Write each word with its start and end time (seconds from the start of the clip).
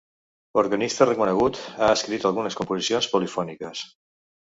Organista 0.61 1.07
reconegut, 1.09 1.61
ha 1.81 1.91
escrit 1.99 2.27
algunes 2.33 2.61
composicions 2.63 3.15
polifòniques. 3.15 3.89